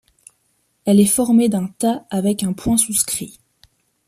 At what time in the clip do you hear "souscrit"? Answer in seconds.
2.77-3.37